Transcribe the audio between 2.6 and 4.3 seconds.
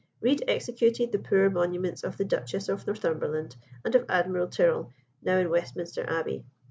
of Northumberland and of